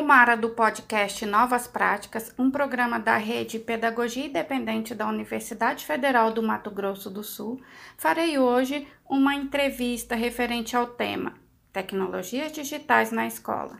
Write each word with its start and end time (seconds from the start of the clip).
Eu, 0.00 0.06
Mara, 0.06 0.34
do 0.34 0.48
podcast 0.48 1.26
Novas 1.26 1.66
Práticas, 1.66 2.32
um 2.38 2.50
programa 2.50 2.98
da 2.98 3.18
rede 3.18 3.58
Pedagogia 3.58 4.24
Independente 4.24 4.94
da 4.94 5.06
Universidade 5.06 5.84
Federal 5.84 6.32
do 6.32 6.42
Mato 6.42 6.70
Grosso 6.70 7.10
do 7.10 7.22
Sul, 7.22 7.60
farei 7.98 8.38
hoje 8.38 8.88
uma 9.06 9.34
entrevista 9.34 10.14
referente 10.14 10.74
ao 10.74 10.86
tema 10.86 11.34
Tecnologias 11.70 12.50
Digitais 12.50 13.12
na 13.12 13.26
Escola. 13.26 13.78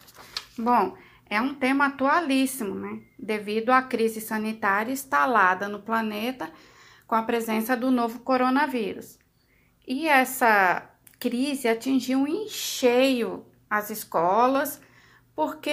Bom, 0.58 0.94
é 1.24 1.40
um 1.40 1.54
tema 1.54 1.86
atualíssimo, 1.86 2.74
né? 2.74 3.00
Devido 3.18 3.70
à 3.70 3.80
crise 3.80 4.20
sanitária 4.20 4.92
instalada 4.92 5.68
no 5.68 5.80
planeta 5.80 6.50
com 7.06 7.14
a 7.14 7.22
presença 7.22 7.74
do 7.74 7.90
novo 7.90 8.20
coronavírus. 8.20 9.18
E 9.88 10.06
essa 10.06 10.86
crise 11.18 11.66
atingiu 11.66 12.28
em 12.28 12.46
cheio 12.46 13.46
as 13.70 13.88
escolas, 13.88 14.82
porque 15.40 15.70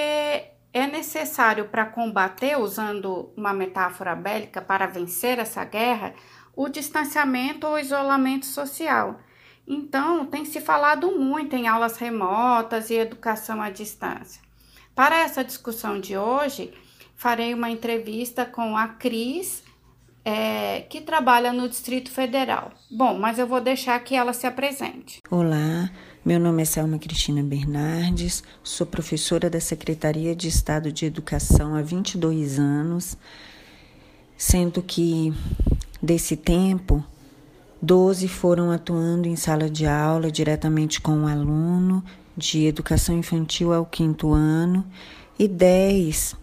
é 0.72 0.88
necessário 0.88 1.68
para 1.68 1.86
combater, 1.86 2.58
usando 2.58 3.34
uma 3.36 3.52
metáfora 3.52 4.16
bélica, 4.16 4.62
para 4.62 4.88
vencer 4.88 5.40
essa 5.40 5.66
guerra, 5.66 6.14
o 6.56 6.70
distanciamento 6.70 7.68
ou 7.68 7.78
isolamento 7.78 8.46
social. 8.46 9.20
Então, 9.68 10.26
tem 10.26 10.46
se 10.46 10.62
falado 10.62 11.12
muito 11.20 11.54
em 11.54 11.68
aulas 11.68 11.98
remotas 11.98 12.90
e 12.90 12.94
educação 12.94 13.62
à 13.62 13.70
distância. 13.70 14.42
Para 14.96 15.18
essa 15.20 15.44
discussão 15.44 16.00
de 16.00 16.18
hoje, 16.18 16.74
farei 17.14 17.54
uma 17.54 17.70
entrevista 17.70 18.46
com 18.46 18.78
a 18.78 18.88
Cris, 18.88 19.66
é, 20.24 20.86
que 20.90 21.02
trabalha 21.02 21.52
no 21.52 21.68
Distrito 21.68 22.10
Federal. 22.10 22.72
Bom, 22.90 23.20
mas 23.20 23.38
eu 23.38 23.46
vou 23.46 23.60
deixar 23.60 24.00
que 24.00 24.16
ela 24.16 24.32
se 24.32 24.48
apresente. 24.48 25.22
Olá, 25.30 25.90
meu 26.28 26.42
nome 26.42 26.62
é 26.62 26.66
Selma 26.66 27.00
Cristina 27.00 27.42
Bernardes, 27.42 28.44
sou 28.62 28.86
professora 28.86 29.50
da 29.50 29.62
Secretaria 29.62 30.36
de 30.36 30.50
Estado 30.50 30.92
de 30.92 31.06
Educação 31.06 31.74
há 31.74 31.82
22 31.82 32.60
anos, 32.60 33.16
sendo 34.38 34.82
que 34.82 35.34
desse 36.04 36.36
tempo, 36.36 37.02
12 37.82 38.28
foram 38.28 38.72
atuando 38.72 39.26
em 39.26 39.38
sala 39.38 39.70
de 39.70 39.86
aula 39.86 40.30
diretamente 40.30 41.00
com 41.00 41.24
o 41.24 41.28
aluno, 41.28 42.04
de 42.36 42.66
educação 42.66 43.18
infantil 43.18 43.72
ao 43.72 43.86
quinto 43.86 44.34
ano, 44.34 44.86
e 45.40 45.48
10 45.48 46.36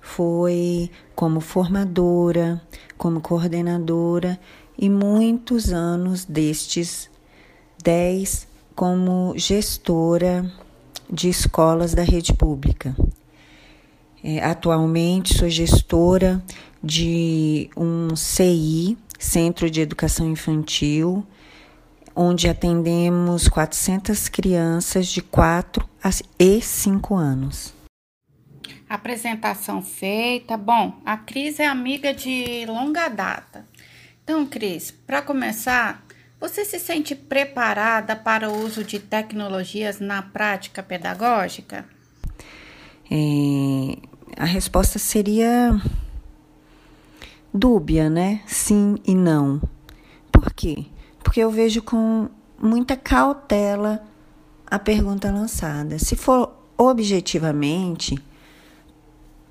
foi 0.00 0.88
como 1.16 1.40
formadora, 1.40 2.62
como 2.96 3.20
coordenadora 3.20 4.38
e 4.78 4.88
muitos 4.88 5.72
anos 5.72 6.24
destes 6.24 7.10
dez 7.82 8.51
como 8.74 9.34
gestora 9.36 10.50
de 11.10 11.28
escolas 11.28 11.94
da 11.94 12.02
rede 12.02 12.32
pública. 12.32 12.96
É, 14.24 14.42
atualmente 14.42 15.36
sou 15.36 15.48
gestora 15.48 16.42
de 16.82 17.70
um 17.76 18.14
CI, 18.16 18.96
Centro 19.18 19.70
de 19.70 19.80
Educação 19.80 20.28
Infantil, 20.28 21.26
onde 22.14 22.48
atendemos 22.48 23.48
400 23.48 24.28
crianças 24.28 25.06
de 25.06 25.22
4 25.22 25.88
e 26.38 26.60
5 26.60 27.14
anos. 27.14 27.74
Apresentação 28.88 29.80
feita. 29.80 30.56
Bom, 30.56 31.00
a 31.04 31.16
Cris 31.16 31.58
é 31.58 31.66
amiga 31.66 32.12
de 32.12 32.66
longa 32.66 33.08
data. 33.08 33.66
Então, 34.22 34.44
Cris, 34.46 34.90
para 34.90 35.22
começar, 35.22 36.04
você 36.42 36.64
se 36.64 36.80
sente 36.80 37.14
preparada 37.14 38.16
para 38.16 38.50
o 38.50 38.64
uso 38.64 38.82
de 38.82 38.98
tecnologias 38.98 40.00
na 40.00 40.20
prática 40.20 40.82
pedagógica? 40.82 41.84
É, 43.08 43.96
a 44.36 44.44
resposta 44.44 44.98
seria 44.98 45.80
dúbia, 47.54 48.10
né? 48.10 48.42
Sim 48.44 48.96
e 49.06 49.14
não. 49.14 49.62
Por 50.32 50.52
quê? 50.52 50.86
Porque 51.22 51.38
eu 51.38 51.48
vejo 51.48 51.80
com 51.80 52.28
muita 52.60 52.96
cautela 52.96 54.04
a 54.66 54.80
pergunta 54.80 55.30
lançada. 55.30 55.96
Se 56.00 56.16
for 56.16 56.52
objetivamente 56.76 58.18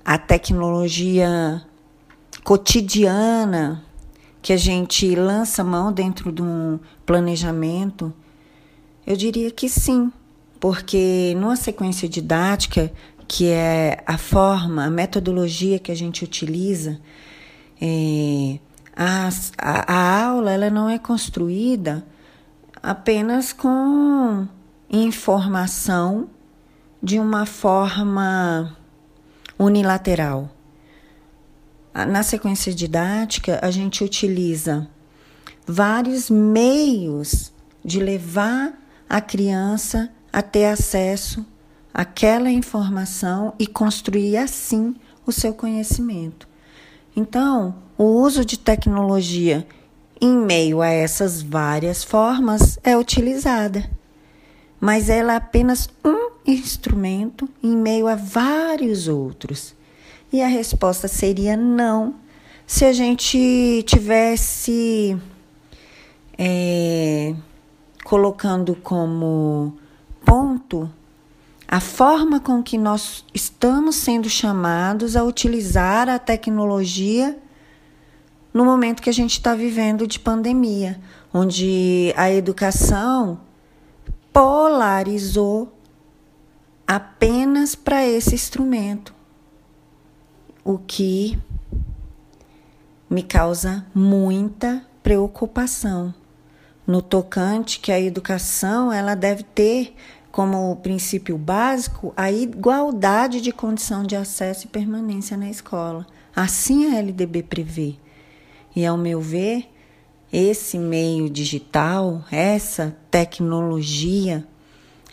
a 0.04 0.18
tecnologia 0.18 1.64
cotidiana 2.44 3.82
que 4.42 4.52
a 4.52 4.56
gente 4.56 5.14
lança 5.14 5.62
mão 5.62 5.92
dentro 5.92 6.32
de 6.32 6.42
um 6.42 6.78
planejamento? 7.06 8.12
Eu 9.06 9.16
diria 9.16 9.50
que 9.52 9.68
sim, 9.68 10.12
porque 10.58 11.34
numa 11.36 11.56
sequência 11.56 12.08
didática, 12.08 12.92
que 13.28 13.46
é 13.48 14.02
a 14.04 14.18
forma, 14.18 14.84
a 14.84 14.90
metodologia 14.90 15.78
que 15.78 15.92
a 15.92 15.94
gente 15.94 16.24
utiliza, 16.24 17.00
é, 17.80 18.58
a, 18.94 19.28
a, 19.58 19.92
a 19.92 20.24
aula 20.26 20.50
ela 20.50 20.70
não 20.70 20.90
é 20.90 20.98
construída 20.98 22.04
apenas 22.82 23.52
com 23.52 24.46
informação 24.90 26.28
de 27.02 27.18
uma 27.18 27.46
forma 27.46 28.76
unilateral. 29.58 30.50
Na 31.94 32.22
sequência 32.22 32.72
didática, 32.72 33.58
a 33.62 33.70
gente 33.70 34.02
utiliza 34.02 34.88
vários 35.66 36.30
meios 36.30 37.52
de 37.84 38.00
levar 38.00 38.72
a 39.08 39.20
criança 39.20 40.10
a 40.32 40.40
ter 40.40 40.66
acesso 40.66 41.44
àquela 41.92 42.50
informação 42.50 43.52
e 43.58 43.66
construir 43.66 44.38
assim 44.38 44.96
o 45.26 45.32
seu 45.32 45.52
conhecimento. 45.52 46.48
Então, 47.14 47.74
o 47.98 48.04
uso 48.04 48.42
de 48.42 48.58
tecnologia 48.58 49.66
em 50.18 50.34
meio 50.34 50.80
a 50.80 50.88
essas 50.88 51.42
várias 51.42 52.02
formas 52.02 52.78
é 52.82 52.96
utilizada, 52.96 53.90
mas 54.80 55.10
ela 55.10 55.34
é 55.34 55.36
apenas 55.36 55.90
um 56.02 56.30
instrumento 56.46 57.48
em 57.62 57.76
meio 57.76 58.08
a 58.08 58.14
vários 58.14 59.08
outros? 59.08 59.74
E 60.32 60.40
a 60.40 60.46
resposta 60.46 61.06
seria 61.08 61.56
não, 61.56 62.14
se 62.66 62.86
a 62.86 62.92
gente 62.92 63.84
tivesse 63.86 65.16
é, 66.38 67.34
colocando 68.02 68.74
como 68.74 69.76
ponto 70.24 70.90
a 71.68 71.80
forma 71.80 72.40
com 72.40 72.62
que 72.62 72.76
nós 72.76 73.24
estamos 73.32 73.96
sendo 73.96 74.28
chamados 74.28 75.16
a 75.16 75.24
utilizar 75.24 76.08
a 76.08 76.18
tecnologia 76.18 77.38
no 78.52 78.64
momento 78.64 79.02
que 79.02 79.08
a 79.08 79.14
gente 79.14 79.32
está 79.32 79.54
vivendo 79.54 80.06
de 80.06 80.18
pandemia, 80.18 81.00
onde 81.32 82.12
a 82.16 82.30
educação 82.30 83.40
polarizou 84.32 85.72
apenas 86.86 87.74
para 87.74 88.06
esse 88.06 88.34
instrumento, 88.34 89.14
o 90.64 90.78
que 90.78 91.38
me 93.08 93.22
causa 93.22 93.84
muita 93.94 94.84
preocupação 95.02 96.14
no 96.86 97.02
tocante 97.02 97.80
que 97.80 97.92
a 97.92 98.00
educação 98.00 98.92
ela 98.92 99.14
deve 99.14 99.42
ter 99.42 99.94
como 100.30 100.74
princípio 100.76 101.36
básico 101.36 102.12
a 102.16 102.32
igualdade 102.32 103.40
de 103.40 103.52
condição 103.52 104.02
de 104.02 104.16
acesso 104.16 104.66
e 104.66 104.68
permanência 104.68 105.36
na 105.36 105.48
escola. 105.48 106.06
Assim 106.34 106.94
a 106.94 106.98
LDB 106.98 107.42
prevê. 107.42 107.96
E 108.74 108.86
ao 108.86 108.96
meu 108.96 109.20
ver, 109.20 109.68
esse 110.32 110.78
meio 110.78 111.28
digital, 111.28 112.24
essa 112.30 112.96
tecnologia 113.10 114.46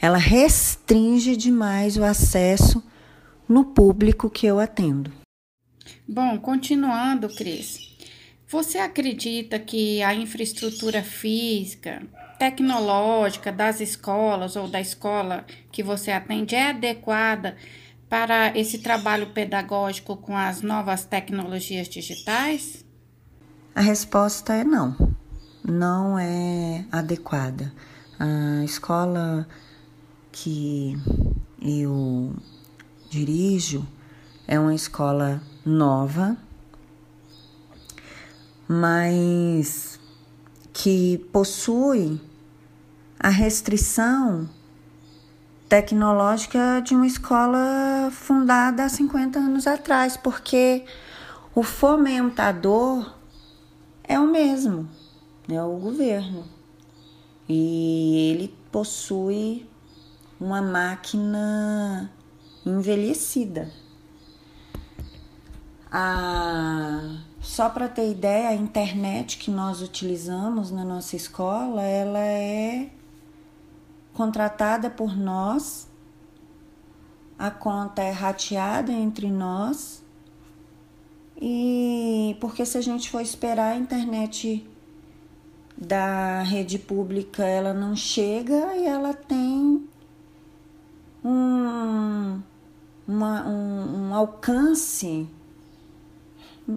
ela 0.01 0.17
restringe 0.17 1.35
demais 1.35 1.97
o 1.97 2.03
acesso 2.03 2.81
no 3.47 3.65
público 3.65 4.29
que 4.29 4.45
eu 4.45 4.59
atendo. 4.59 5.18
Bom, 6.07 6.37
continuando, 6.39 7.29
Cris, 7.29 7.95
você 8.47 8.79
acredita 8.79 9.59
que 9.59 10.01
a 10.01 10.13
infraestrutura 10.13 11.03
física, 11.03 12.01
tecnológica 12.39 13.51
das 13.51 13.79
escolas 13.79 14.55
ou 14.55 14.67
da 14.67 14.81
escola 14.81 15.45
que 15.71 15.83
você 15.83 16.11
atende 16.11 16.55
é 16.55 16.69
adequada 16.69 17.55
para 18.09 18.57
esse 18.57 18.79
trabalho 18.79 19.27
pedagógico 19.27 20.17
com 20.17 20.35
as 20.35 20.61
novas 20.61 21.05
tecnologias 21.05 21.87
digitais? 21.87 22.83
A 23.75 23.81
resposta 23.81 24.53
é 24.55 24.63
não. 24.63 25.15
Não 25.63 26.17
é 26.17 26.85
adequada. 26.91 27.71
A 28.19 28.63
escola 28.63 29.47
que 30.31 30.97
eu 31.61 32.33
dirijo 33.09 33.87
é 34.51 34.59
uma 34.59 34.73
escola 34.73 35.39
nova, 35.63 36.35
mas 38.67 39.99
que 40.73 41.19
possui 41.31 42.19
a 43.19 43.29
restrição 43.29 44.49
tecnológica 45.69 46.81
de 46.83 46.95
uma 46.95 47.05
escola 47.05 48.09
fundada 48.11 48.85
há 48.85 48.89
50 48.89 49.37
anos 49.37 49.67
atrás, 49.67 50.17
porque 50.17 50.83
o 51.53 51.61
fomentador 51.61 53.13
é 54.03 54.19
o 54.19 54.25
mesmo, 54.25 54.89
é 55.47 55.61
o 55.61 55.77
governo. 55.77 56.43
E 57.47 58.31
ele 58.31 58.57
possui 58.71 59.69
uma 60.39 60.59
máquina 60.59 62.11
envelhecida. 62.65 63.71
A, 65.91 67.17
só 67.41 67.69
para 67.69 67.87
ter 67.87 68.11
ideia, 68.11 68.49
a 68.49 68.55
internet 68.55 69.37
que 69.37 69.49
nós 69.49 69.81
utilizamos 69.81 70.69
na 70.69 70.85
nossa 70.85 71.15
escola, 71.15 71.81
ela 71.81 72.19
é 72.19 72.89
contratada 74.13 74.89
por 74.89 75.17
nós, 75.17 75.87
a 77.37 77.49
conta 77.49 78.03
é 78.03 78.11
rateada 78.11 78.91
entre 78.91 79.31
nós, 79.31 80.03
e 81.41 82.37
porque 82.39 82.65
se 82.65 82.77
a 82.77 82.81
gente 82.81 83.09
for 83.09 83.21
esperar 83.21 83.71
a 83.73 83.77
internet 83.77 84.67
da 85.77 86.43
rede 86.43 86.77
pública, 86.77 87.43
ela 87.45 87.73
não 87.73 87.95
chega 87.95 88.75
e 88.75 88.85
ela 88.85 89.13
tem 89.13 89.87
um, 91.23 92.41
uma, 93.07 93.47
um, 93.47 94.09
um 94.09 94.13
alcance 94.13 95.27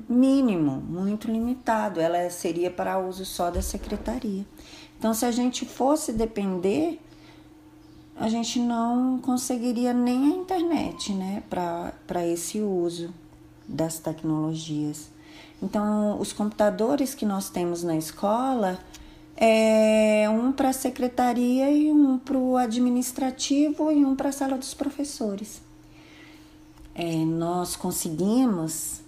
mínimo, 0.09 0.81
muito 0.81 1.31
limitado. 1.31 2.01
Ela 2.01 2.29
seria 2.31 2.71
para 2.71 2.99
uso 2.99 3.25
só 3.25 3.51
da 3.51 3.63
secretaria. 3.63 4.45
Então, 4.99 5.13
se 5.13 5.25
a 5.25 5.31
gente 5.31 5.65
fosse 5.65 6.13
depender 6.13 6.99
a 8.17 8.29
gente 8.29 8.61
não 8.61 9.19
conseguiria 9.19 9.93
nem 9.93 10.33
a 10.33 10.37
internet, 10.37 11.13
né, 11.13 11.43
para 11.49 12.27
esse 12.27 12.61
uso 12.61 13.13
das 13.67 13.99
tecnologias. 13.99 15.11
Então, 15.63 16.21
os 16.21 16.33
computadores 16.33 17.15
que 17.15 17.25
nós 17.25 17.49
temos 17.49 17.83
na 17.83 17.97
escola 17.97 18.79
é 19.37 20.29
um 20.29 20.53
para 20.53 20.69
a 20.69 20.73
secretaria 20.73 21.71
e 21.71 21.91
um 21.91 22.19
para 22.19 22.37
o 22.37 22.57
administrativo 22.57 23.91
e 23.91 24.05
um 24.05 24.15
para 24.15 24.29
a 24.29 24.33
sala 24.33 24.59
dos 24.59 24.75
professores. 24.75 25.63
É, 26.95 27.17
nós 27.25 27.75
conseguimos 27.75 29.02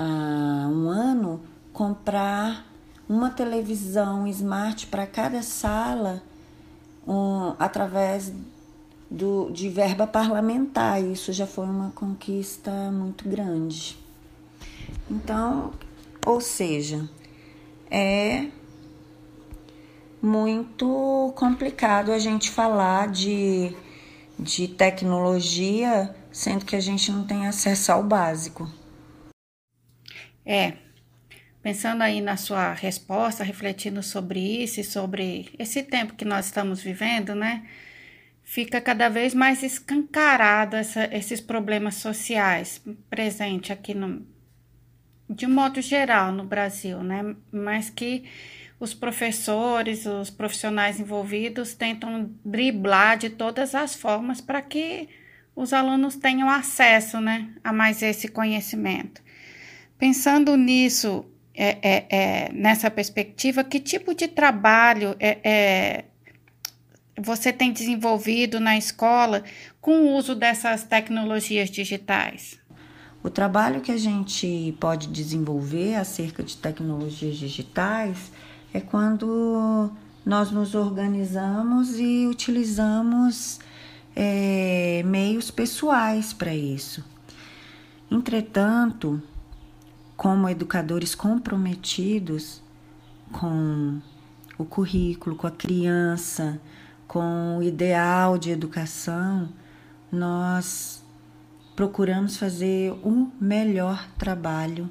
um 0.00 0.88
ano 0.88 1.40
comprar 1.72 2.66
uma 3.08 3.30
televisão 3.30 4.26
smart 4.26 4.86
para 4.88 5.06
cada 5.06 5.42
sala 5.42 6.22
um, 7.06 7.54
através 7.58 8.32
do, 9.10 9.50
de 9.50 9.68
verba 9.68 10.06
parlamentar. 10.06 11.02
Isso 11.02 11.32
já 11.32 11.46
foi 11.46 11.66
uma 11.66 11.90
conquista 11.90 12.70
muito 12.90 13.28
grande. 13.28 13.96
Então, 15.10 15.72
ou 16.24 16.40
seja, 16.40 17.08
é 17.90 18.48
muito 20.20 21.32
complicado 21.36 22.10
a 22.10 22.18
gente 22.18 22.50
falar 22.50 23.08
de, 23.08 23.72
de 24.38 24.66
tecnologia 24.66 26.14
sendo 26.32 26.64
que 26.64 26.76
a 26.76 26.80
gente 26.80 27.10
não 27.10 27.24
tem 27.24 27.46
acesso 27.46 27.92
ao 27.92 28.02
básico. 28.02 28.68
É, 30.46 30.74
Pensando 31.66 32.02
aí 32.02 32.20
na 32.20 32.36
sua 32.36 32.74
resposta, 32.74 33.42
refletindo 33.42 34.00
sobre 34.00 34.38
isso 34.38 34.80
e 34.80 34.84
sobre 34.84 35.50
esse 35.58 35.82
tempo 35.82 36.14
que 36.14 36.24
nós 36.24 36.46
estamos 36.46 36.80
vivendo, 36.80 37.34
né? 37.34 37.66
Fica 38.44 38.80
cada 38.80 39.08
vez 39.08 39.34
mais 39.34 39.64
escancarado 39.64 40.76
essa, 40.76 41.12
esses 41.12 41.40
problemas 41.40 41.96
sociais 41.96 42.80
presentes 43.10 43.72
aqui 43.72 43.94
no, 43.94 44.24
de 45.28 45.44
um 45.44 45.50
modo 45.50 45.82
geral 45.82 46.30
no 46.30 46.44
Brasil, 46.44 47.02
né? 47.02 47.34
Mas 47.50 47.90
que 47.90 48.30
os 48.78 48.94
professores, 48.94 50.06
os 50.06 50.30
profissionais 50.30 51.00
envolvidos 51.00 51.74
tentam 51.74 52.30
driblar 52.44 53.18
de 53.18 53.30
todas 53.30 53.74
as 53.74 53.96
formas 53.96 54.40
para 54.40 54.62
que 54.62 55.08
os 55.56 55.72
alunos 55.72 56.14
tenham 56.14 56.48
acesso, 56.48 57.20
né, 57.20 57.50
a 57.64 57.72
mais 57.72 58.02
esse 58.02 58.28
conhecimento. 58.28 59.25
Pensando 59.98 60.56
nisso, 60.56 61.24
é, 61.54 61.78
é, 61.82 62.06
é, 62.10 62.52
nessa 62.52 62.90
perspectiva, 62.90 63.64
que 63.64 63.80
tipo 63.80 64.14
de 64.14 64.28
trabalho 64.28 65.16
é, 65.18 65.38
é, 65.42 66.04
você 67.18 67.50
tem 67.50 67.72
desenvolvido 67.72 68.60
na 68.60 68.76
escola 68.76 69.42
com 69.80 69.92
o 69.92 70.16
uso 70.16 70.34
dessas 70.34 70.84
tecnologias 70.84 71.70
digitais? 71.70 72.58
O 73.22 73.30
trabalho 73.30 73.80
que 73.80 73.90
a 73.90 73.96
gente 73.96 74.76
pode 74.78 75.08
desenvolver 75.08 75.94
acerca 75.94 76.42
de 76.42 76.56
tecnologias 76.58 77.36
digitais 77.36 78.30
é 78.72 78.80
quando 78.80 79.90
nós 80.24 80.50
nos 80.50 80.74
organizamos 80.74 81.98
e 81.98 82.26
utilizamos 82.26 83.58
é, 84.14 85.02
meios 85.06 85.50
pessoais 85.50 86.34
para 86.34 86.54
isso. 86.54 87.02
Entretanto, 88.10 89.22
como 90.16 90.48
educadores 90.48 91.14
comprometidos 91.14 92.62
com 93.32 94.00
o 94.56 94.64
currículo, 94.64 95.36
com 95.36 95.46
a 95.46 95.50
criança, 95.50 96.60
com 97.06 97.58
o 97.58 97.62
ideal 97.62 98.38
de 98.38 98.50
educação, 98.50 99.48
nós 100.10 101.04
procuramos 101.74 102.36
fazer 102.36 102.92
o 103.02 103.30
melhor 103.38 104.08
trabalho 104.16 104.90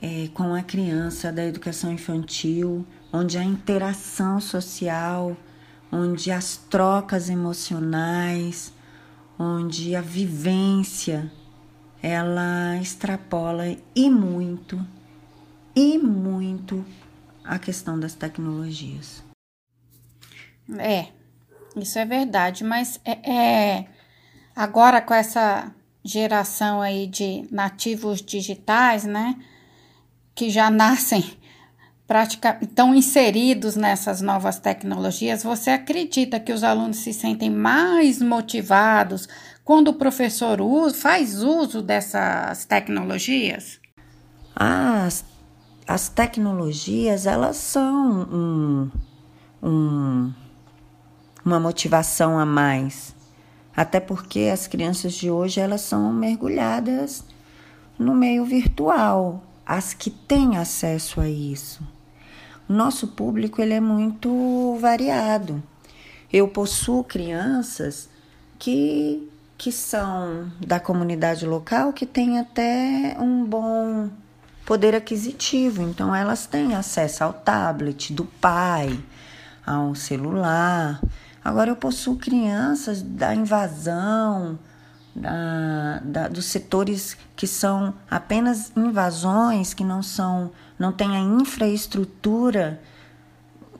é, 0.00 0.28
com 0.32 0.54
a 0.54 0.62
criança 0.62 1.30
da 1.30 1.44
educação 1.44 1.92
infantil, 1.92 2.86
onde 3.12 3.36
a 3.36 3.44
interação 3.44 4.40
social, 4.40 5.36
onde 5.92 6.30
as 6.30 6.56
trocas 6.56 7.28
emocionais, 7.28 8.72
onde 9.38 9.94
a 9.94 10.00
vivência 10.00 11.30
ela 12.02 12.76
extrapola 12.80 13.64
e 13.94 14.10
muito, 14.10 14.84
e 15.74 15.98
muito 15.98 16.84
a 17.44 17.58
questão 17.58 17.98
das 17.98 18.14
tecnologias. 18.14 19.24
É, 20.78 21.08
isso 21.76 21.98
é 21.98 22.04
verdade, 22.04 22.64
mas 22.64 23.00
é, 23.04 23.30
é 23.30 23.86
agora 24.54 25.00
com 25.00 25.14
essa 25.14 25.72
geração 26.04 26.80
aí 26.80 27.06
de 27.06 27.46
nativos 27.50 28.22
digitais, 28.22 29.04
né, 29.04 29.36
que 30.34 30.50
já 30.50 30.70
nascem 30.70 31.24
praticamente 32.06 32.66
estão 32.66 32.94
inseridos 32.94 33.74
nessas 33.74 34.20
novas 34.20 34.58
tecnologias, 34.58 35.42
você 35.42 35.70
acredita 35.70 36.38
que 36.38 36.52
os 36.52 36.62
alunos 36.62 36.98
se 36.98 37.12
sentem 37.12 37.50
mais 37.50 38.22
motivados 38.22 39.28
quando 39.66 39.88
o 39.88 39.94
professor 39.94 40.60
usa, 40.60 40.94
faz 40.94 41.42
uso 41.42 41.82
dessas 41.82 42.64
tecnologias? 42.64 43.80
As, 44.54 45.24
as 45.88 46.08
tecnologias, 46.08 47.26
elas 47.26 47.56
são 47.56 48.28
um, 48.32 48.90
um, 49.60 50.32
uma 51.44 51.58
motivação 51.58 52.38
a 52.38 52.46
mais. 52.46 53.12
Até 53.76 53.98
porque 53.98 54.48
as 54.52 54.68
crianças 54.68 55.14
de 55.14 55.32
hoje, 55.32 55.58
elas 55.58 55.80
são 55.80 56.12
mergulhadas 56.12 57.24
no 57.98 58.14
meio 58.14 58.44
virtual. 58.44 59.42
As 59.66 59.92
que 59.92 60.10
têm 60.10 60.58
acesso 60.58 61.20
a 61.20 61.28
isso. 61.28 61.82
Nosso 62.68 63.08
público 63.08 63.60
ele 63.60 63.74
é 63.74 63.80
muito 63.80 64.78
variado. 64.80 65.60
Eu 66.32 66.46
possuo 66.46 67.02
crianças 67.02 68.08
que 68.60 69.28
que 69.58 69.72
são 69.72 70.50
da 70.64 70.78
comunidade 70.78 71.46
local 71.46 71.92
que 71.92 72.04
têm 72.04 72.38
até 72.38 73.16
um 73.18 73.44
bom 73.44 74.10
poder 74.64 74.94
aquisitivo. 74.94 75.82
Então, 75.82 76.14
elas 76.14 76.46
têm 76.46 76.74
acesso 76.74 77.24
ao 77.24 77.32
tablet 77.32 78.12
do 78.12 78.24
pai, 78.24 78.98
ao 79.64 79.94
celular. 79.94 81.00
Agora, 81.42 81.70
eu 81.70 81.76
possuo 81.76 82.16
crianças 82.16 83.00
da 83.00 83.34
invasão, 83.34 84.58
da, 85.14 86.00
da, 86.04 86.28
dos 86.28 86.44
setores 86.46 87.16
que 87.34 87.46
são 87.46 87.94
apenas 88.10 88.72
invasões, 88.76 89.72
que 89.72 89.84
não 89.84 90.02
são, 90.02 90.50
não 90.78 90.92
têm 90.92 91.16
a 91.16 91.20
infraestrutura 91.20 92.80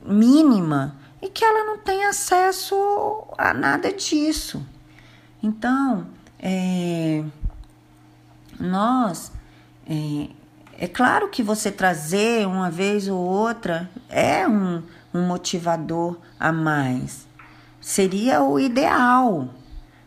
mínima 0.02 0.96
e 1.20 1.28
que 1.28 1.44
ela 1.44 1.64
não 1.64 1.78
tem 1.78 2.04
acesso 2.04 2.74
a 3.36 3.52
nada 3.52 3.92
disso. 3.92 4.64
Então, 5.42 6.06
é, 6.38 7.24
nós, 8.58 9.32
é, 9.88 10.28
é 10.78 10.86
claro 10.86 11.28
que 11.28 11.42
você 11.42 11.70
trazer 11.70 12.46
uma 12.46 12.70
vez 12.70 13.08
ou 13.08 13.18
outra 13.18 13.90
é 14.08 14.46
um, 14.46 14.82
um 15.12 15.26
motivador 15.26 16.18
a 16.38 16.52
mais. 16.52 17.26
seria 17.80 18.42
o 18.42 18.58
ideal 18.58 19.48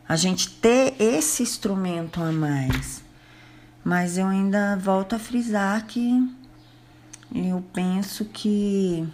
a 0.07 0.15
gente 0.15 0.49
ter 0.49 0.95
esse 0.99 1.43
instrumento 1.43 2.21
a 2.21 2.31
mais. 2.31 3.03
Mas 3.83 4.17
eu 4.17 4.27
ainda 4.27 4.75
volto 4.75 5.15
a 5.15 5.19
frisar 5.19 5.85
que 5.85 6.27
eu 7.33 7.63
penso 7.71 8.25
que 8.25 9.07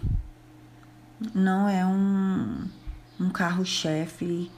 não 1.34 1.68
é 1.68 1.86
um, 1.86 2.66
um 3.20 3.30
carro-chefe 3.30 4.50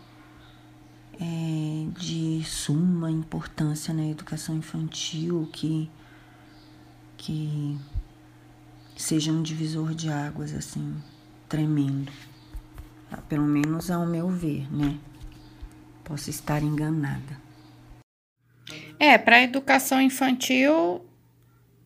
é, 1.20 2.00
de 2.00 2.44
suma 2.46 3.10
importância 3.10 3.94
na 3.94 4.08
educação 4.08 4.56
infantil 4.56 5.50
que, 5.52 5.90
que 7.18 7.78
seja 8.96 9.32
um 9.32 9.42
divisor 9.42 9.94
de 9.94 10.10
águas 10.10 10.54
assim 10.54 10.96
tremendo. 11.48 12.12
Pelo 13.30 13.46
menos 13.46 13.90
ao 13.90 14.06
meu 14.06 14.30
ver, 14.30 14.72
né? 14.74 14.98
Posso 16.04 16.30
estar 16.30 16.62
enganada. 16.62 17.48
É, 19.00 19.18
para 19.18 19.38
a 19.38 19.44
educação 19.44 20.02
infantil, 20.02 21.06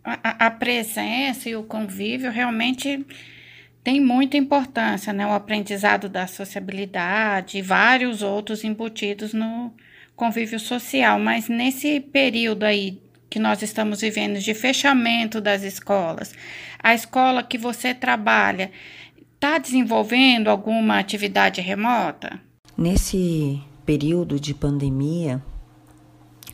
a, 0.03 0.47
a, 0.47 0.51
presença 0.51 1.50
e 1.50 1.55
o 1.55 1.63
convívio 1.63 2.31
realmente 2.31 3.05
tem 3.83 4.00
muita 4.00 4.38
importância, 4.38 5.11
né? 5.11 5.25
O 5.25 5.31
aprendizado 5.31 6.07
da 6.07 6.27
sociabilidade 6.27 7.57
e 7.57 7.61
vários 7.61 8.21
outros 8.21 8.63
embutidos 8.63 9.33
no 9.33 9.73
convívio 10.15 10.59
social. 10.59 11.19
Mas 11.19 11.50
nesse 11.50 12.00
período 12.00 12.63
aí 12.63 13.01
que 13.29 13.39
nós 13.39 13.61
estamos 13.61 14.01
vivendo 14.01 14.39
de 14.39 14.53
fechamento 14.53 15.41
das 15.41 15.63
escolas, 15.63 16.33
a 16.77 16.93
escola 16.93 17.41
que 17.41 17.57
você 17.57 17.93
trabalha 17.93 18.71
está 19.33 19.57
desenvolvendo 19.57 20.50
alguma 20.50 21.00
atividade 21.00 21.61
remota? 21.61 22.39
Nesse 22.77 23.59
período 23.85 24.39
de 24.39 24.53
pandemia, 24.53 25.41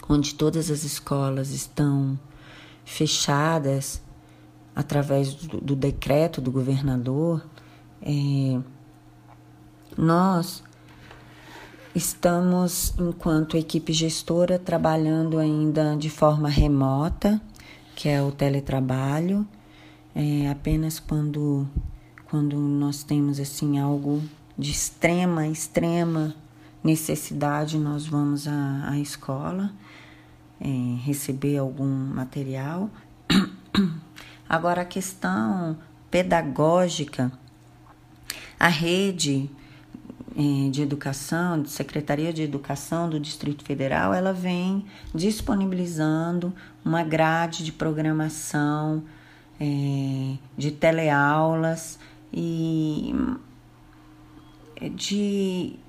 onde 0.08 0.34
todas 0.34 0.72
as 0.72 0.84
escolas 0.84 1.52
estão 1.52 2.18
fechadas 2.86 4.02
através 4.78 5.34
do, 5.34 5.60
do 5.60 5.76
decreto 5.76 6.40
do 6.40 6.52
governador, 6.52 7.44
é, 8.00 8.60
nós 9.98 10.64
estamos, 11.96 12.94
enquanto 13.00 13.58
equipe 13.58 13.92
gestora, 13.92 14.60
trabalhando 14.60 15.40
ainda 15.40 15.96
de 15.98 16.12
forma 16.12 16.48
remota, 16.48 17.42
que 17.96 18.08
é 18.08 18.22
o 18.22 18.32
teletrabalho, 18.32 19.48
é, 20.14 20.48
apenas 20.48 21.00
quando, 21.00 21.68
quando 22.30 22.56
nós 22.56 23.02
temos 23.02 23.40
assim 23.40 23.80
algo 23.80 24.22
de 24.56 24.70
extrema, 24.70 25.48
extrema 25.48 26.36
necessidade, 26.84 27.80
nós 27.80 28.06
vamos 28.06 28.48
à, 28.48 28.92
à 28.92 29.00
escola 29.00 29.72
é, 30.62 30.68
receber 31.04 31.58
algum 31.58 31.88
material. 31.88 32.92
Agora, 34.50 34.82
a 34.82 34.86
questão 34.86 35.78
pedagógica, 36.10 37.32
a 38.60 38.68
rede 38.68 39.50
é, 40.36 40.70
de 40.70 40.82
educação, 40.82 41.62
de 41.62 41.70
Secretaria 41.70 42.32
de 42.32 42.44
Educação 42.44 43.10
do 43.10 43.20
Distrito 43.20 43.66
Federal, 43.66 44.14
ela 44.14 44.32
vem 44.32 44.86
disponibilizando 45.14 46.54
uma 46.86 47.04
grade 47.04 47.64
de 47.64 47.72
programação, 47.72 49.04
é, 49.60 50.36
de 50.58 50.72
teleaulas 50.72 52.00
e 52.32 53.16
de 54.94 55.80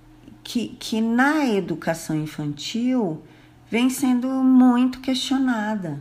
que, 0.42 0.68
que 0.80 1.00
na 1.00 1.46
educação 1.46 2.16
infantil 2.16 3.22
vem 3.70 3.90
sendo 3.90 4.28
muito 4.28 5.00
questionada. 5.00 6.00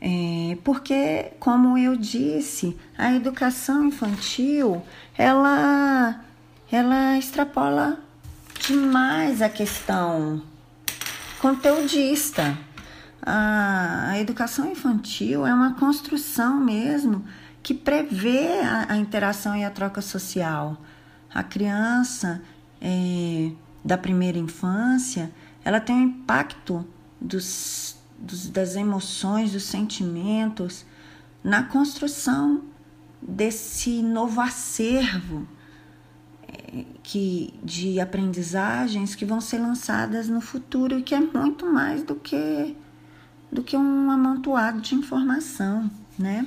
É, 0.00 0.56
porque, 0.62 1.32
como 1.40 1.76
eu 1.76 1.96
disse, 1.96 2.76
a 2.96 3.12
educação 3.12 3.84
infantil 3.84 4.80
ela, 5.16 6.20
ela 6.70 7.18
extrapola 7.18 7.98
demais 8.66 9.42
a 9.42 9.48
questão 9.48 10.42
conteudista. 11.40 12.56
A, 13.20 14.10
a 14.10 14.20
educação 14.20 14.70
infantil 14.70 15.44
é 15.44 15.52
uma 15.52 15.74
construção 15.74 16.60
mesmo 16.60 17.24
que 17.62 17.74
prevê 17.74 18.60
a, 18.60 18.92
a 18.92 18.96
interação 18.96 19.56
e 19.56 19.64
a 19.64 19.70
troca 19.70 20.00
social. 20.00 20.80
A 21.34 21.42
criança 21.42 22.40
é, 22.80 23.50
da 23.84 23.98
primeira 23.98 24.38
infância 24.38 25.30
ela 25.64 25.80
tem 25.80 25.96
um 25.96 26.02
impacto 26.02 26.86
dos, 27.20 27.97
dos, 28.18 28.48
das 28.48 28.74
emoções, 28.76 29.52
dos 29.52 29.64
sentimentos 29.64 30.84
na 31.42 31.62
construção 31.62 32.62
desse 33.22 34.02
novo 34.02 34.40
acervo 34.40 35.46
é, 36.46 36.84
que, 37.02 37.54
de 37.62 38.00
aprendizagens 38.00 39.14
que 39.14 39.24
vão 39.24 39.40
ser 39.40 39.58
lançadas 39.58 40.28
no 40.28 40.40
futuro 40.40 40.98
e 40.98 41.02
que 41.02 41.14
é 41.14 41.20
muito 41.20 41.66
mais 41.66 42.02
do 42.02 42.14
que, 42.14 42.76
do 43.50 43.62
que 43.62 43.76
um 43.76 44.10
amontoado 44.10 44.80
de 44.80 44.94
informação, 44.94 45.90
né? 46.18 46.46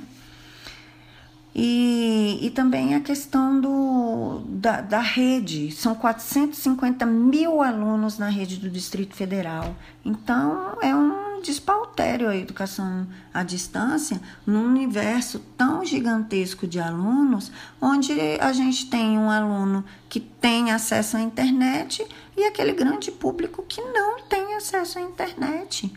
E, 1.54 2.38
e 2.40 2.50
também 2.50 2.94
a 2.94 3.00
questão 3.00 3.60
do, 3.60 4.42
da, 4.48 4.80
da 4.80 5.00
rede. 5.00 5.70
São 5.70 5.94
450 5.94 7.04
mil 7.04 7.60
alunos 7.60 8.18
na 8.18 8.30
rede 8.30 8.56
do 8.56 8.70
Distrito 8.70 9.14
Federal. 9.14 9.76
Então, 10.02 10.78
é 10.80 10.96
um 10.96 11.31
despautério 11.42 12.28
a 12.28 12.36
educação 12.36 13.06
à 13.34 13.42
distância 13.42 14.20
num 14.46 14.64
universo 14.64 15.40
tão 15.56 15.84
gigantesco 15.84 16.66
de 16.66 16.80
alunos, 16.80 17.52
onde 17.80 18.12
a 18.40 18.52
gente 18.52 18.88
tem 18.88 19.18
um 19.18 19.30
aluno 19.30 19.84
que 20.08 20.20
tem 20.20 20.70
acesso 20.70 21.16
à 21.16 21.20
internet 21.20 22.06
e 22.36 22.44
aquele 22.44 22.72
grande 22.72 23.10
público 23.10 23.62
que 23.68 23.80
não 23.80 24.22
tem 24.22 24.54
acesso 24.54 24.98
à 24.98 25.02
internet. 25.02 25.92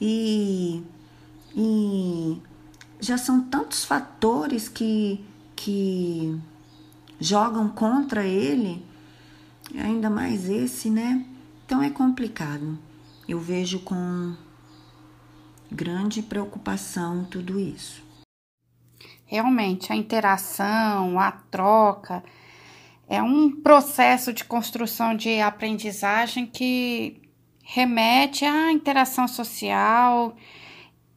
E, 0.00 0.82
e 1.56 2.42
já 3.00 3.16
são 3.16 3.40
tantos 3.40 3.84
fatores 3.84 4.68
que, 4.68 5.24
que 5.56 6.38
jogam 7.20 7.68
contra 7.68 8.24
ele, 8.26 8.84
ainda 9.76 10.10
mais 10.10 10.48
esse, 10.48 10.90
né? 10.90 11.24
Então 11.64 11.82
é 11.82 11.90
complicado. 11.90 12.78
Eu 13.28 13.38
vejo 13.38 13.80
com 13.80 14.34
grande 15.70 16.22
preocupação 16.22 17.24
tudo 17.24 17.58
isso. 17.58 18.02
Realmente, 19.26 19.92
a 19.92 19.96
interação, 19.96 21.20
a 21.20 21.30
troca, 21.32 22.24
é 23.08 23.22
um 23.22 23.50
processo 23.50 24.32
de 24.32 24.44
construção 24.44 25.14
de 25.14 25.40
aprendizagem 25.40 26.46
que 26.46 27.20
remete 27.62 28.44
à 28.44 28.72
interação 28.72 29.28
social 29.28 30.34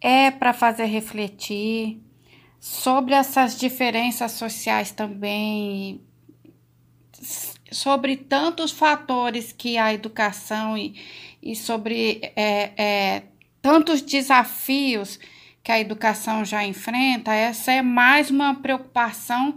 é 0.01 0.31
para 0.31 0.51
fazer 0.51 0.85
refletir 0.85 2.01
sobre 2.59 3.13
essas 3.13 3.57
diferenças 3.57 4.33
sociais 4.33 4.91
também, 4.91 6.01
sobre 7.71 8.17
tantos 8.17 8.71
fatores 8.71 9.51
que 9.51 9.77
a 9.77 9.93
educação 9.93 10.77
e, 10.77 10.95
e 11.41 11.55
sobre 11.55 12.19
é, 12.35 12.71
é, 12.77 13.23
tantos 13.61 14.01
desafios 14.01 15.19
que 15.63 15.71
a 15.71 15.79
educação 15.79 16.43
já 16.43 16.65
enfrenta, 16.65 17.33
essa 17.33 17.71
é 17.71 17.81
mais 17.81 18.31
uma 18.31 18.55
preocupação 18.55 19.55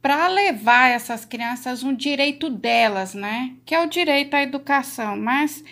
para 0.00 0.26
levar 0.28 0.90
essas 0.90 1.24
crianças 1.24 1.82
um 1.82 1.94
direito 1.94 2.48
delas, 2.48 3.14
né? 3.14 3.54
Que 3.66 3.74
é 3.74 3.80
o 3.80 3.88
direito 3.88 4.34
à 4.34 4.42
educação. 4.42 5.16
Mas 5.16 5.62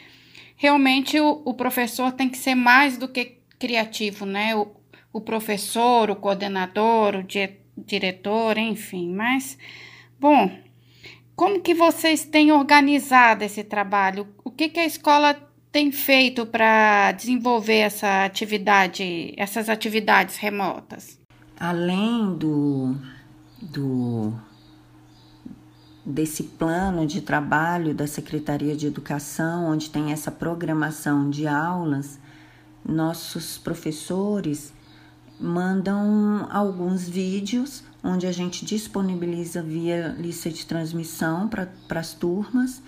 realmente 0.56 1.18
o, 1.18 1.42
o 1.44 1.54
professor 1.54 2.12
tem 2.12 2.28
que 2.28 2.36
ser 2.36 2.54
mais 2.54 2.98
do 2.98 3.08
que 3.08 3.38
criativo, 3.58 4.26
né? 4.26 4.54
O, 4.54 4.68
o 5.12 5.20
professor, 5.20 6.10
o 6.10 6.16
coordenador, 6.16 7.16
o 7.16 7.22
di 7.22 7.50
diretor, 7.76 8.58
enfim. 8.58 9.14
Mas, 9.14 9.58
bom, 10.18 10.50
como 11.34 11.60
que 11.60 11.75
vocês 11.75 12.25
têm 12.25 12.50
organizado 12.52 13.44
esse 13.44 13.62
trabalho? 13.62 14.28
O 14.44 14.50
que, 14.50 14.68
que 14.68 14.80
a 14.80 14.86
escola 14.86 15.34
tem 15.76 15.92
feito 15.92 16.47
para 16.47 17.12
desenvolver 17.12 17.80
essa 17.80 18.25
atividade, 18.25 19.35
essas 19.37 19.68
atividades 19.68 20.38
remotas? 20.38 21.18
Além 21.61 22.35
do, 22.35 22.97
do 23.61 24.33
desse 26.02 26.45
plano 26.45 27.06
de 27.06 27.21
trabalho 27.21 27.92
da 27.92 28.06
Secretaria 28.06 28.75
de 28.75 28.87
Educação, 28.87 29.66
onde 29.66 29.90
tem 29.90 30.12
essa 30.12 30.30
programação 30.30 31.28
de 31.28 31.47
aulas, 31.47 32.18
nossos 32.83 33.59
professores 33.59 34.73
mandam 35.38 36.49
alguns 36.50 37.06
vídeos 37.06 37.85
onde 38.02 38.26
a 38.26 38.33
gente 38.33 38.64
disponibiliza 38.64 39.61
via 39.61 40.16
lista 40.18 40.49
de 40.49 40.64
transmissão 40.64 41.47
para 41.47 42.00
as 42.00 42.14
turmas 42.14 42.83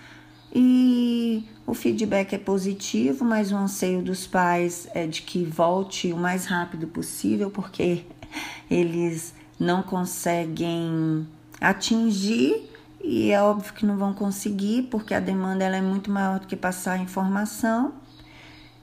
e 0.54 1.37
o 1.68 1.74
feedback 1.74 2.32
é 2.32 2.38
positivo, 2.38 3.26
mas 3.26 3.52
o 3.52 3.56
anseio 3.56 4.00
dos 4.00 4.26
pais 4.26 4.88
é 4.94 5.06
de 5.06 5.20
que 5.20 5.44
volte 5.44 6.10
o 6.10 6.16
mais 6.16 6.46
rápido 6.46 6.86
possível, 6.86 7.50
porque 7.50 8.06
eles 8.70 9.34
não 9.60 9.82
conseguem 9.82 11.28
atingir 11.60 12.70
e 13.04 13.30
é 13.30 13.42
óbvio 13.42 13.74
que 13.74 13.84
não 13.84 13.98
vão 13.98 14.14
conseguir, 14.14 14.84
porque 14.84 15.12
a 15.12 15.20
demanda 15.20 15.62
ela 15.62 15.76
é 15.76 15.82
muito 15.82 16.10
maior 16.10 16.40
do 16.40 16.46
que 16.46 16.56
passar 16.56 16.92
a 16.92 16.98
informação. 16.98 17.92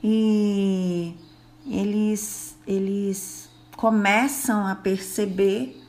E 0.03 1.15
eles 1.67 2.55
eles 2.67 3.49
começam 3.75 4.67
a 4.67 4.75
perceber 4.75 5.81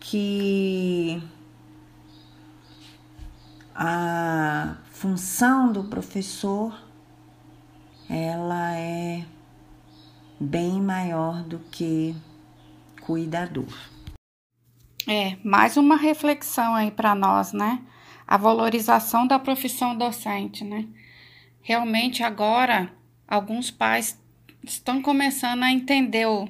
que 0.00 1.22
a 3.72 4.74
função 5.00 5.72
do 5.72 5.84
professor 5.84 6.78
ela 8.06 8.76
é 8.76 9.24
bem 10.38 10.78
maior 10.78 11.42
do 11.42 11.58
que 11.58 12.14
cuidador. 13.00 13.72
É, 15.08 15.38
mais 15.42 15.78
uma 15.78 15.96
reflexão 15.96 16.74
aí 16.74 16.90
para 16.90 17.14
nós, 17.14 17.54
né? 17.54 17.80
A 18.26 18.36
valorização 18.36 19.26
da 19.26 19.38
profissão 19.38 19.96
docente, 19.96 20.64
né? 20.64 20.86
Realmente 21.62 22.22
agora 22.22 22.92
alguns 23.26 23.70
pais 23.70 24.22
estão 24.62 25.00
começando 25.00 25.62
a 25.62 25.72
entender 25.72 26.26
o, 26.26 26.46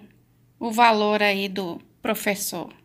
o 0.58 0.72
valor 0.72 1.22
aí 1.22 1.48
do 1.48 1.80
professor. 2.02 2.79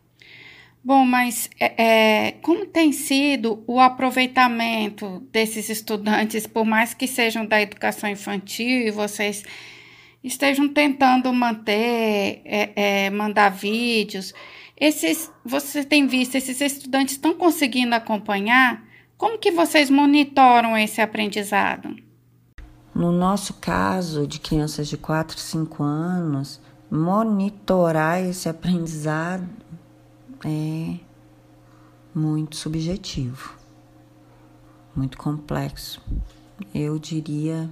Bom, 0.86 1.04
mas 1.04 1.50
é, 1.58 1.82
é, 2.28 2.32
como 2.42 2.64
tem 2.64 2.92
sido 2.92 3.64
o 3.66 3.80
aproveitamento 3.80 5.20
desses 5.32 5.68
estudantes, 5.68 6.46
por 6.46 6.64
mais 6.64 6.94
que 6.94 7.08
sejam 7.08 7.44
da 7.44 7.60
educação 7.60 8.08
infantil 8.08 8.86
e 8.86 8.92
vocês 8.92 9.42
estejam 10.22 10.68
tentando 10.68 11.32
manter, 11.32 12.40
é, 12.44 12.70
é 12.76 13.10
mandar 13.10 13.48
vídeos, 13.48 14.32
esses, 14.76 15.28
você 15.44 15.82
tem 15.82 16.06
visto, 16.06 16.36
esses 16.36 16.60
estudantes 16.60 17.16
estão 17.16 17.34
conseguindo 17.34 17.92
acompanhar? 17.92 18.84
Como 19.18 19.40
que 19.40 19.50
vocês 19.50 19.90
monitoram 19.90 20.78
esse 20.78 21.00
aprendizado? 21.00 21.96
No 22.94 23.10
nosso 23.10 23.54
caso 23.54 24.24
de 24.24 24.38
crianças 24.38 24.86
de 24.86 24.96
4, 24.96 25.36
5 25.36 25.82
anos, 25.82 26.60
monitorar 26.88 28.22
esse 28.22 28.48
aprendizado 28.48 29.65
é 30.44 30.98
muito 32.14 32.56
subjetivo, 32.56 33.56
muito 34.94 35.16
complexo. 35.18 36.02
Eu 36.74 36.98
diria 36.98 37.70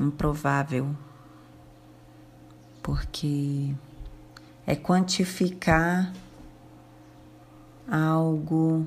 improvável, 0.00 0.94
porque 2.82 3.74
é 4.66 4.76
quantificar 4.76 6.12
algo 7.88 8.86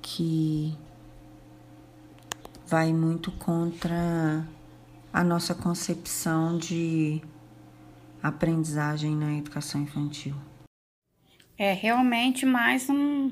que 0.00 0.76
vai 2.66 2.92
muito 2.92 3.30
contra 3.32 4.46
a 5.12 5.22
nossa 5.22 5.54
concepção 5.54 6.58
de 6.58 7.22
aprendizagem 8.24 9.14
na 9.14 9.34
educação 9.36 9.82
infantil. 9.82 10.34
É 11.58 11.74
realmente 11.74 12.46
mais 12.46 12.88
um, 12.88 13.30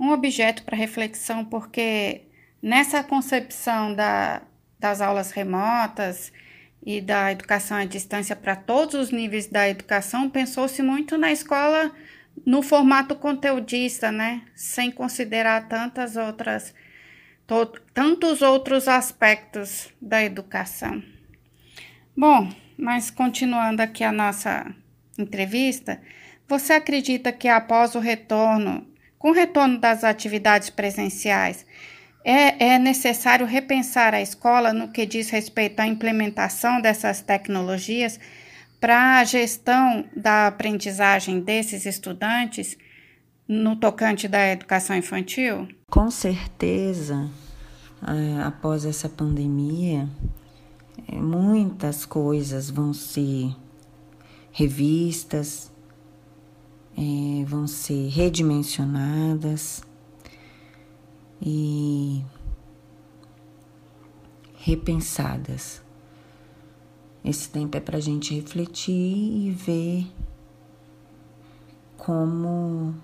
um 0.00 0.08
objeto 0.12 0.62
para 0.62 0.74
reflexão, 0.74 1.44
porque 1.44 2.22
nessa 2.62 3.04
concepção 3.04 3.94
da, 3.94 4.40
das 4.78 5.02
aulas 5.02 5.30
remotas 5.30 6.32
e 6.82 7.02
da 7.02 7.30
educação 7.30 7.76
à 7.76 7.84
distância 7.84 8.34
para 8.34 8.56
todos 8.56 8.94
os 8.94 9.10
níveis 9.10 9.46
da 9.46 9.68
educação, 9.68 10.30
pensou-se 10.30 10.82
muito 10.82 11.18
na 11.18 11.30
escola 11.30 11.92
no 12.46 12.62
formato 12.62 13.14
conteudista, 13.14 14.10
né? 14.10 14.42
Sem 14.54 14.90
considerar 14.90 15.68
tantas 15.68 16.16
outras, 16.16 16.74
tantos 17.92 18.40
outros 18.40 18.88
aspectos 18.88 19.90
da 20.00 20.24
educação. 20.24 21.02
Bom, 22.16 22.48
mas 22.76 23.10
continuando 23.10 23.82
aqui 23.82 24.02
a 24.04 24.12
nossa 24.12 24.74
entrevista, 25.18 26.00
você 26.48 26.72
acredita 26.74 27.32
que 27.32 27.48
após 27.48 27.94
o 27.94 28.00
retorno, 28.00 28.86
com 29.18 29.30
o 29.30 29.34
retorno 29.34 29.78
das 29.78 30.04
atividades 30.04 30.70
presenciais, 30.70 31.64
é, 32.24 32.74
é 32.74 32.78
necessário 32.78 33.46
repensar 33.46 34.14
a 34.14 34.22
escola 34.22 34.72
no 34.72 34.88
que 34.88 35.04
diz 35.04 35.30
respeito 35.30 35.80
à 35.80 35.86
implementação 35.86 36.80
dessas 36.80 37.20
tecnologias 37.20 38.18
para 38.80 39.18
a 39.18 39.24
gestão 39.24 40.04
da 40.16 40.46
aprendizagem 40.46 41.40
desses 41.40 41.86
estudantes 41.86 42.76
no 43.46 43.76
tocante 43.76 44.26
da 44.26 44.46
educação 44.48 44.96
infantil? 44.96 45.68
Com 45.90 46.10
certeza, 46.10 47.30
é, 48.06 48.42
após 48.42 48.84
essa 48.84 49.08
pandemia, 49.08 50.08
é, 51.08 51.16
muitas 51.16 52.04
coisas 52.06 52.70
vão 52.70 52.92
ser 52.92 53.54
revistas, 54.52 55.72
é, 56.96 57.44
vão 57.44 57.66
ser 57.66 58.08
redimensionadas 58.08 59.82
e 61.42 62.24
repensadas. 64.56 65.82
Esse 67.24 67.48
tempo 67.48 67.76
é 67.76 67.80
para 67.80 67.96
a 67.96 68.00
gente 68.00 68.34
refletir 68.34 68.92
e 68.92 69.50
ver 69.50 70.06
como 71.96 72.94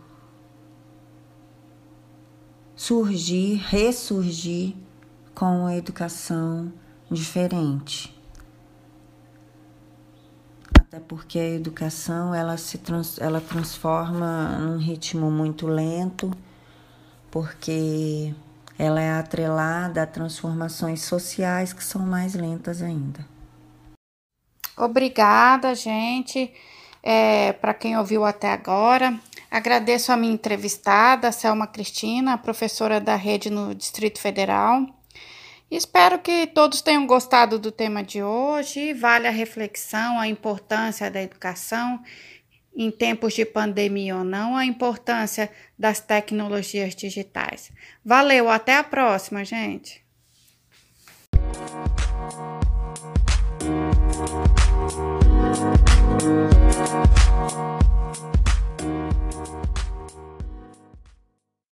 surgir, 2.76 3.56
ressurgir 3.56 4.74
com 5.34 5.66
a 5.66 5.76
educação 5.76 6.72
diferente. 7.10 8.14
Até 10.78 10.98
porque 11.00 11.38
a 11.38 11.48
educação 11.48 12.34
ela 12.34 12.56
se 12.56 12.78
trans, 12.78 13.18
ela 13.18 13.40
transforma 13.40 14.58
num 14.58 14.78
ritmo 14.78 15.30
muito 15.30 15.66
lento, 15.66 16.30
porque 17.30 18.34
ela 18.78 19.00
é 19.00 19.12
atrelada 19.12 20.02
a 20.02 20.06
transformações 20.06 21.02
sociais 21.02 21.72
que 21.72 21.84
são 21.84 22.00
mais 22.00 22.34
lentas 22.34 22.82
ainda. 22.82 23.24
Obrigada, 24.76 25.74
gente, 25.74 26.52
é, 27.02 27.52
para 27.52 27.74
quem 27.74 27.98
ouviu 27.98 28.24
até 28.24 28.52
agora. 28.52 29.18
Agradeço 29.50 30.10
a 30.10 30.16
minha 30.16 30.32
entrevistada, 30.32 31.30
Selma 31.30 31.66
Cristina, 31.66 32.38
professora 32.38 33.00
da 33.00 33.16
rede 33.16 33.50
no 33.50 33.74
Distrito 33.74 34.18
Federal. 34.20 34.86
Espero 35.70 36.18
que 36.18 36.48
todos 36.48 36.82
tenham 36.82 37.06
gostado 37.06 37.58
do 37.58 37.70
tema 37.70 38.02
de 38.02 38.22
hoje. 38.22 38.92
Vale 38.92 39.28
a 39.28 39.30
reflexão, 39.30 40.18
a 40.18 40.26
importância 40.26 41.10
da 41.10 41.22
educação 41.22 42.02
em 42.74 42.90
tempos 42.90 43.34
de 43.34 43.44
pandemia 43.44 44.16
ou 44.16 44.24
não, 44.24 44.56
a 44.56 44.64
importância 44.64 45.50
das 45.78 46.00
tecnologias 46.00 46.94
digitais. 46.94 47.70
Valeu, 48.04 48.48
até 48.48 48.76
a 48.76 48.84
próxima, 48.84 49.44
gente. 49.44 50.02
Música 56.12 57.19